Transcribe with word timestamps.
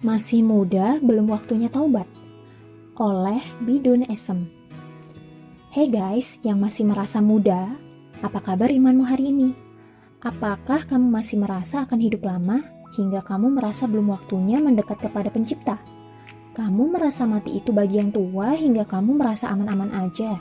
Masih 0.00 0.40
muda, 0.40 0.96
belum 1.04 1.28
waktunya 1.28 1.68
taubat. 1.68 2.08
Oleh 2.96 3.44
Bidun 3.60 4.08
Esem. 4.08 4.48
Hey 5.68 5.92
guys, 5.92 6.40
yang 6.40 6.56
masih 6.56 6.88
merasa 6.88 7.20
muda, 7.20 7.68
apa 8.24 8.40
kabar 8.40 8.72
imanmu 8.72 9.04
hari 9.04 9.28
ini? 9.28 9.52
Apakah 10.24 10.88
kamu 10.88 11.04
masih 11.04 11.36
merasa 11.44 11.84
akan 11.84 12.00
hidup 12.00 12.24
lama 12.24 12.64
hingga 12.96 13.20
kamu 13.20 13.60
merasa 13.60 13.84
belum 13.84 14.08
waktunya 14.16 14.56
mendekat 14.56 15.04
kepada 15.04 15.28
pencipta? 15.28 15.76
Kamu 16.56 16.96
merasa 16.96 17.28
mati 17.28 17.60
itu 17.60 17.68
bagi 17.68 18.00
yang 18.00 18.08
tua 18.08 18.56
hingga 18.56 18.88
kamu 18.88 19.20
merasa 19.20 19.52
aman-aman 19.52 19.92
aja. 20.00 20.40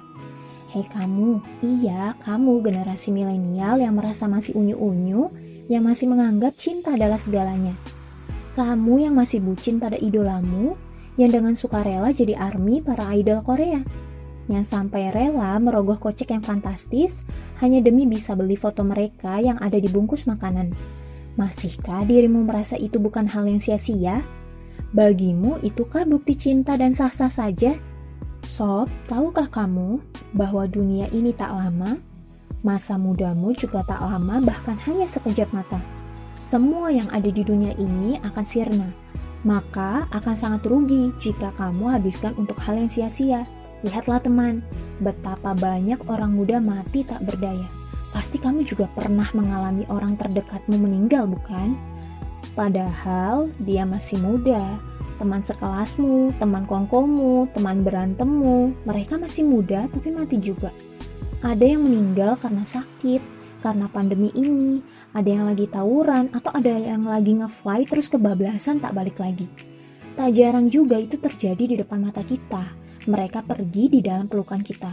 Hei 0.71 0.87
kamu, 0.87 1.43
iya 1.67 2.15
kamu 2.23 2.63
generasi 2.63 3.11
milenial 3.11 3.75
yang 3.83 3.99
merasa 3.99 4.23
masih 4.23 4.55
unyu-unyu, 4.55 5.27
yang 5.67 5.83
masih 5.83 6.07
menganggap 6.07 6.55
cinta 6.55 6.95
adalah 6.95 7.19
segalanya. 7.19 7.98
Kamu 8.59 8.99
yang 8.99 9.15
masih 9.15 9.39
bucin 9.39 9.79
pada 9.79 9.95
idolamu, 9.95 10.75
yang 11.15 11.31
dengan 11.31 11.55
sukarela 11.55 12.11
jadi 12.11 12.35
army 12.35 12.83
para 12.83 13.07
idol 13.15 13.39
Korea. 13.39 13.79
Yang 14.51 14.75
sampai 14.75 15.15
rela 15.15 15.55
merogoh 15.63 15.95
kocek 15.95 16.35
yang 16.35 16.43
fantastis 16.43 17.23
hanya 17.63 17.79
demi 17.79 18.03
bisa 18.03 18.35
beli 18.35 18.59
foto 18.59 18.83
mereka 18.83 19.39
yang 19.39 19.55
ada 19.63 19.79
di 19.79 19.87
bungkus 19.87 20.27
makanan. 20.27 20.75
Masihkah 21.39 22.03
dirimu 22.03 22.43
merasa 22.43 22.75
itu 22.75 22.99
bukan 22.99 23.31
hal 23.31 23.47
yang 23.47 23.63
sia-sia? 23.63 24.27
Bagimu 24.91 25.63
itukah 25.63 26.03
bukti 26.03 26.35
cinta 26.35 26.75
dan 26.75 26.91
sah-sah 26.91 27.31
saja? 27.31 27.79
Sob, 28.43 28.91
tahukah 29.07 29.47
kamu 29.47 30.03
bahwa 30.35 30.67
dunia 30.67 31.07
ini 31.15 31.31
tak 31.31 31.55
lama? 31.55 31.95
Masa 32.59 32.99
mudamu 32.99 33.55
juga 33.55 33.87
tak 33.87 34.03
lama 34.03 34.43
bahkan 34.43 34.75
hanya 34.83 35.07
sekejap 35.07 35.47
mata 35.55 35.79
semua 36.39 36.87
yang 36.87 37.11
ada 37.11 37.27
di 37.27 37.43
dunia 37.43 37.75
ini 37.75 38.15
akan 38.23 38.45
sirna. 38.47 38.87
Maka 39.43 40.07
akan 40.15 40.35
sangat 40.39 40.63
rugi 40.63 41.11
jika 41.19 41.51
kamu 41.59 41.99
habiskan 41.99 42.31
untuk 42.39 42.55
hal 42.63 42.79
yang 42.79 42.87
sia-sia. 42.87 43.43
Lihatlah 43.83 44.23
teman, 44.23 44.63
betapa 45.03 45.51
banyak 45.51 45.99
orang 46.07 46.31
muda 46.31 46.63
mati 46.63 47.03
tak 47.03 47.27
berdaya. 47.27 47.67
Pasti 48.15 48.39
kamu 48.39 48.63
juga 48.63 48.87
pernah 48.95 49.27
mengalami 49.35 49.83
orang 49.91 50.15
terdekatmu 50.15 50.79
meninggal, 50.79 51.27
bukan? 51.27 51.75
Padahal 52.55 53.51
dia 53.59 53.83
masih 53.83 54.19
muda, 54.23 54.79
teman 55.19 55.43
sekelasmu, 55.43 56.35
teman 56.39 56.63
kongkomu, 56.63 57.51
teman 57.51 57.83
berantemmu, 57.83 58.87
mereka 58.87 59.19
masih 59.19 59.43
muda 59.43 59.91
tapi 59.91 60.11
mati 60.11 60.39
juga. 60.39 60.71
Ada 61.43 61.63
yang 61.63 61.87
meninggal 61.87 62.35
karena 62.39 62.67
sakit, 62.67 63.23
karena 63.63 63.87
pandemi 63.91 64.31
ini, 64.35 64.83
ada 65.19 65.27
yang 65.27 65.45
lagi 65.51 65.67
tawuran, 65.67 66.31
atau 66.31 66.55
ada 66.55 66.71
yang 66.71 67.03
lagi 67.03 67.35
nge-fly 67.35 67.83
terus 67.83 68.07
kebablasan 68.07 68.79
tak 68.79 68.95
balik 68.95 69.19
lagi. 69.19 69.51
Tak 70.15 70.31
jarang 70.31 70.71
juga 70.71 70.95
itu 70.95 71.19
terjadi 71.19 71.63
di 71.63 71.75
depan 71.75 71.99
mata 71.99 72.23
kita. 72.23 72.71
Mereka 73.07 73.43
pergi 73.43 73.91
di 73.91 73.99
dalam 73.99 74.31
pelukan 74.31 74.63
kita. 74.63 74.91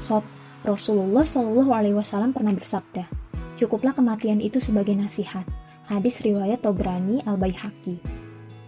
Sob, 0.00 0.24
Rasulullah 0.64 1.24
Shallallahu 1.28 1.72
Alaihi 1.72 1.96
Wasallam 1.96 2.32
pernah 2.32 2.54
bersabda, 2.54 3.08
cukuplah 3.56 3.92
kematian 3.92 4.40
itu 4.40 4.60
sebagai 4.60 4.96
nasihat. 4.96 5.44
Hadis 5.90 6.22
riwayat 6.24 6.64
Tobrani 6.64 7.20
Al 7.28 7.36
Baihaqi. 7.36 7.98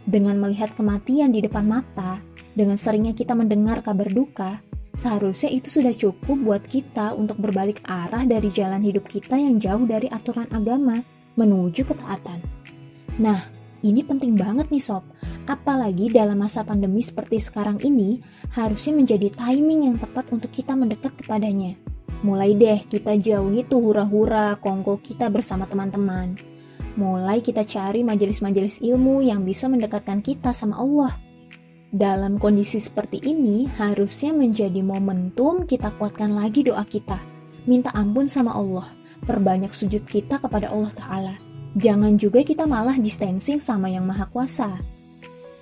Dengan 0.04 0.36
melihat 0.36 0.76
kematian 0.76 1.32
di 1.32 1.40
depan 1.40 1.64
mata, 1.64 2.20
dengan 2.52 2.76
seringnya 2.76 3.16
kita 3.16 3.32
mendengar 3.32 3.80
kabar 3.80 4.10
duka, 4.12 4.60
Seharusnya 4.94 5.50
itu 5.50 5.82
sudah 5.82 5.90
cukup 5.90 6.38
buat 6.38 6.62
kita 6.62 7.18
untuk 7.18 7.42
berbalik 7.42 7.82
arah 7.82 8.22
dari 8.22 8.46
jalan 8.46 8.78
hidup 8.78 9.10
kita 9.10 9.34
yang 9.34 9.58
jauh 9.58 9.82
dari 9.82 10.06
aturan 10.06 10.46
agama 10.54 11.02
menuju 11.34 11.82
ketaatan. 11.82 12.38
Nah, 13.18 13.42
ini 13.82 14.06
penting 14.06 14.38
banget 14.38 14.70
nih 14.70 14.78
sob. 14.78 15.02
Apalagi 15.50 16.14
dalam 16.14 16.38
masa 16.38 16.62
pandemi 16.62 17.02
seperti 17.02 17.42
sekarang 17.42 17.82
ini, 17.82 18.22
harusnya 18.54 18.94
menjadi 18.94 19.34
timing 19.34 19.90
yang 19.90 19.96
tepat 19.98 20.30
untuk 20.30 20.54
kita 20.54 20.78
mendekat 20.78 21.10
kepadanya. 21.18 21.74
Mulai 22.22 22.54
deh 22.54 22.80
kita 22.86 23.18
jauhi 23.18 23.66
tuh 23.66 23.82
hura-hura 23.82 24.56
kongko 24.62 25.02
kita 25.02 25.26
bersama 25.26 25.66
teman-teman. 25.66 26.38
Mulai 26.94 27.42
kita 27.42 27.66
cari 27.66 28.06
majelis-majelis 28.06 28.78
ilmu 28.78 29.26
yang 29.26 29.42
bisa 29.42 29.66
mendekatkan 29.66 30.22
kita 30.22 30.54
sama 30.54 30.78
Allah 30.78 31.23
dalam 31.94 32.42
kondisi 32.42 32.82
seperti 32.82 33.22
ini, 33.22 33.70
harusnya 33.78 34.34
menjadi 34.34 34.82
momentum 34.82 35.62
kita 35.62 35.94
kuatkan 35.94 36.34
lagi 36.34 36.66
doa 36.66 36.82
kita. 36.82 37.22
Minta 37.70 37.94
ampun 37.94 38.26
sama 38.26 38.50
Allah, 38.50 38.90
perbanyak 39.22 39.70
sujud 39.70 40.02
kita 40.02 40.42
kepada 40.42 40.74
Allah 40.74 40.90
Ta'ala. 40.90 41.34
Jangan 41.78 42.18
juga 42.18 42.42
kita 42.42 42.66
malah 42.66 42.98
distancing 42.98 43.62
sama 43.62 43.86
yang 43.94 44.10
maha 44.10 44.26
kuasa. 44.26 44.74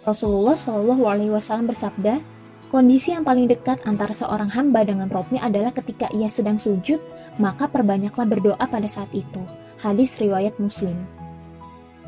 Rasulullah 0.09 0.57
Shallallahu 0.57 1.05
Alaihi 1.05 1.29
Wasallam 1.37 1.69
bersabda, 1.69 2.25
kondisi 2.73 3.13
yang 3.13 3.29
paling 3.29 3.53
dekat 3.53 3.85
antara 3.85 4.17
seorang 4.17 4.49
hamba 4.57 4.89
dengan 4.89 5.13
Robnya 5.13 5.45
adalah 5.45 5.77
ketika 5.77 6.09
ia 6.17 6.33
sedang 6.33 6.57
sujud, 6.57 6.97
maka 7.37 7.69
perbanyaklah 7.69 8.25
berdoa 8.25 8.65
pada 8.73 8.89
saat 8.89 9.13
itu. 9.13 9.45
Hadis 9.85 10.17
riwayat 10.17 10.57
Muslim. 10.57 10.97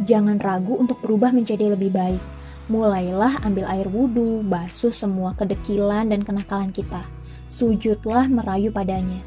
Jangan 0.00 0.40
ragu 0.40 0.80
untuk 0.80 0.96
berubah 1.04 1.28
menjadi 1.28 1.76
lebih 1.76 1.92
baik 1.92 2.33
Mulailah 2.64 3.44
ambil 3.44 3.68
air 3.68 3.84
wudhu, 3.92 4.40
basuh 4.40 4.88
semua 4.88 5.36
kedekilan 5.36 6.08
dan 6.08 6.24
kenakalan 6.24 6.72
kita. 6.72 7.04
Sujudlah 7.44 8.24
merayu 8.24 8.72
padanya. 8.72 9.20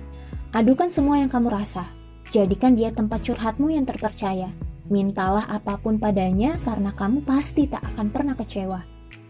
Adukan 0.58 0.90
semua 0.90 1.22
yang 1.22 1.30
kamu 1.30 1.54
rasa. 1.54 1.86
Jadikan 2.34 2.74
dia 2.74 2.90
tempat 2.90 3.22
curhatmu 3.22 3.70
yang 3.70 3.86
terpercaya. 3.86 4.50
Mintalah 4.90 5.46
apa 5.54 5.78
pun 5.78 6.02
padanya 6.02 6.58
karena 6.66 6.90
kamu 6.98 7.22
pasti 7.30 7.70
tak 7.70 7.86
akan 7.94 8.10
pernah 8.10 8.34
kecewa. 8.34 8.82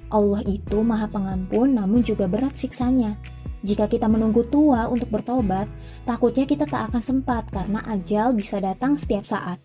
Allah 0.07 0.41
itu 0.47 0.79
maha 0.87 1.11
pengampun 1.11 1.75
namun 1.75 1.99
juga 1.99 2.31
berat 2.31 2.55
siksanya. 2.55 3.19
Jika 3.59 3.91
kita 3.91 4.07
menunggu 4.07 4.47
tua 4.47 4.87
untuk 4.87 5.11
bertobat, 5.11 5.67
takutnya 6.07 6.47
kita 6.47 6.63
tak 6.63 6.93
akan 6.93 7.03
sempat 7.03 7.51
karena 7.51 7.83
ajal 7.91 8.31
bisa 8.31 8.63
datang 8.63 8.95
setiap 8.95 9.27
saat. 9.27 9.59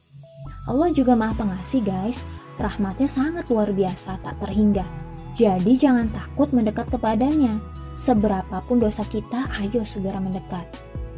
Allah 0.62 0.94
juga 0.94 1.18
maha 1.18 1.34
pengasih 1.42 1.82
guys, 1.82 2.30
rahmatnya 2.54 3.10
sangat 3.10 3.50
luar 3.50 3.74
biasa, 3.74 4.22
tak 4.22 4.38
terhingga. 4.38 4.86
Jadi 5.34 5.74
jangan 5.74 6.06
takut 6.12 6.52
mendekat 6.54 6.86
kepadanya. 6.92 7.58
Seberapapun 7.98 8.78
dosa 8.78 9.02
kita, 9.04 9.50
ayo 9.58 9.82
segera 9.82 10.22
mendekat. 10.22 10.64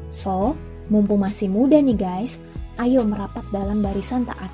So, 0.09 0.57
mumpung 0.89 1.23
masih 1.23 1.53
muda 1.53 1.77
nih 1.77 1.99
guys, 1.99 2.41
ayo 2.81 3.05
merapat 3.05 3.45
dalam 3.53 3.85
barisan 3.85 4.25
taat. 4.25 4.51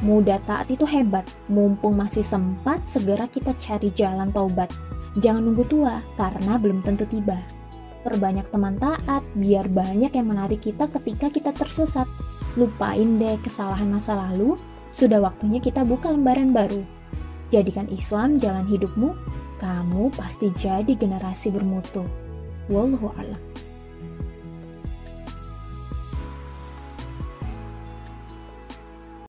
Muda 0.00 0.40
taat 0.48 0.72
itu 0.72 0.88
hebat, 0.88 1.28
mumpung 1.50 1.98
masih 1.98 2.24
sempat, 2.24 2.88
segera 2.88 3.28
kita 3.28 3.52
cari 3.60 3.92
jalan 3.92 4.32
taubat. 4.32 4.72
Jangan 5.20 5.42
nunggu 5.44 5.66
tua, 5.68 6.00
karena 6.16 6.56
belum 6.56 6.80
tentu 6.86 7.04
tiba. 7.04 7.36
Perbanyak 8.00 8.48
teman 8.48 8.80
taat, 8.80 9.20
biar 9.36 9.68
banyak 9.68 10.08
yang 10.08 10.28
menarik 10.32 10.64
kita 10.64 10.88
ketika 10.88 11.28
kita 11.28 11.50
tersesat. 11.52 12.08
Lupain 12.58 13.18
deh 13.18 13.38
kesalahan 13.42 13.86
masa 13.86 14.18
lalu, 14.18 14.58
sudah 14.90 15.22
waktunya 15.22 15.62
kita 15.62 15.86
buka 15.86 16.10
lembaran 16.10 16.50
baru. 16.50 16.82
Jadikan 17.54 17.86
Islam 17.90 18.42
jalan 18.42 18.66
hidupmu, 18.66 19.14
kamu 19.62 20.10
pasti 20.18 20.50
jadi 20.54 20.90
generasi 20.94 21.54
bermutu. 21.54 22.02
Wallahu 22.66 23.10
a'lam. 23.18 23.38